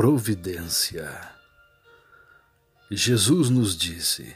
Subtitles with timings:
[0.00, 1.30] providência.
[2.90, 4.34] Jesus nos disse: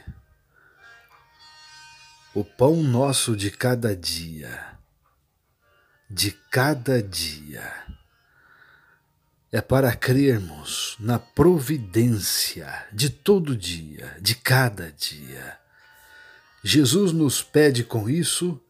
[2.35, 4.77] O pão nosso de cada dia,
[6.11, 7.73] de cada dia,
[9.51, 15.59] é para crermos na providência de todo dia, de cada dia.
[16.63, 18.63] Jesus nos pede com isso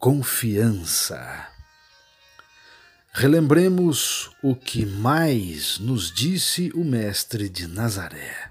[0.00, 1.53] confiança.
[3.16, 8.50] Relembremos o que mais nos disse o Mestre de Nazaré.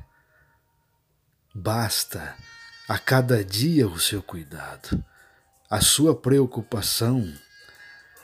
[1.53, 2.33] Basta
[2.87, 5.03] a cada dia o seu cuidado,
[5.69, 7.37] a sua preocupação,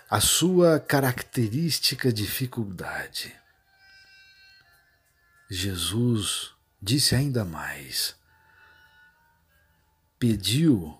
[0.09, 3.35] a sua característica dificuldade.
[5.49, 6.51] Jesus
[6.81, 8.15] disse ainda mais:
[10.17, 10.98] pediu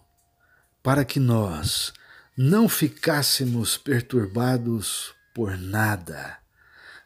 [0.84, 1.94] para que nós
[2.36, 6.38] não ficássemos perturbados por nada,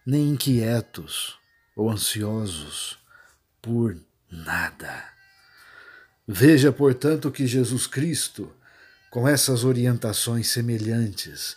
[0.04, 1.38] nem inquietos
[1.76, 2.98] ou ansiosos
[3.62, 3.96] por
[4.28, 5.08] nada.
[6.28, 8.52] Veja, portanto, que Jesus Cristo,
[9.12, 11.56] com essas orientações semelhantes,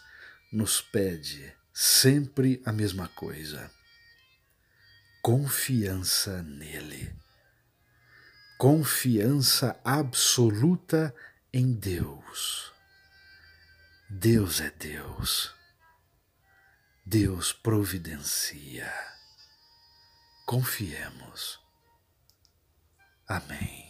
[0.53, 3.71] nos pede sempre a mesma coisa:
[5.23, 7.11] confiança nele.
[8.59, 11.15] Confiança absoluta
[11.55, 12.71] em Deus.
[14.11, 15.57] Deus é Deus.
[17.09, 18.93] Deus providencia.
[20.45, 21.61] Confiemos.
[23.29, 23.86] Amém.